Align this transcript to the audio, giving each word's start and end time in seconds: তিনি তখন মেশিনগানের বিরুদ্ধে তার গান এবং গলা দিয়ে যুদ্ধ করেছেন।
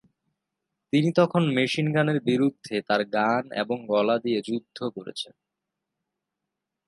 তিনি 0.93 1.09
তখন 1.15 1.43
মেশিনগানের 1.53 2.19
বিরুদ্ধে 2.21 2.75
তার 2.81 3.01
গান 3.07 3.43
এবং 3.53 3.77
গলা 3.87 4.15
দিয়ে 4.19 4.39
যুদ্ধ 4.41 4.77
করেছেন। 4.95 5.33